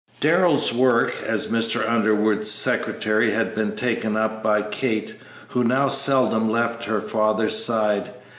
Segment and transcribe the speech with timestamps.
[0.19, 1.87] Darrell's work as Mr.
[1.87, 5.15] Underwood's secretary had been taken up by Kate,
[5.49, 8.09] who now seldom left her father's side.